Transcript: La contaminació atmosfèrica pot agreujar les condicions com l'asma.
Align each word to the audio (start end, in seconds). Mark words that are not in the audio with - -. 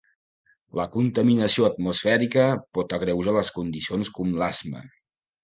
La 0.77 0.85
contaminació 0.95 1.67
atmosfèrica 1.67 2.47
pot 2.79 2.97
agreujar 2.99 3.37
les 3.37 3.53
condicions 3.59 4.13
com 4.19 4.35
l'asma. 4.43 4.85